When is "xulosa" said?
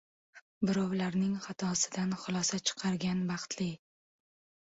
2.23-2.59